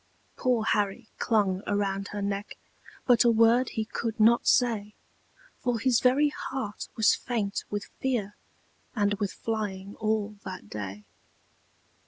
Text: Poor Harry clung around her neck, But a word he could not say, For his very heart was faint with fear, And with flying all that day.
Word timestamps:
Poor 0.35 0.63
Harry 0.63 1.09
clung 1.19 1.61
around 1.67 2.07
her 2.07 2.23
neck, 2.23 2.57
But 3.05 3.23
a 3.23 3.29
word 3.29 3.69
he 3.69 3.85
could 3.85 4.19
not 4.19 4.47
say, 4.47 4.95
For 5.59 5.77
his 5.77 5.99
very 5.99 6.29
heart 6.29 6.87
was 6.95 7.13
faint 7.13 7.65
with 7.69 7.85
fear, 7.99 8.35
And 8.95 9.13
with 9.19 9.31
flying 9.31 9.93
all 9.97 10.37
that 10.43 10.67
day. 10.71 11.05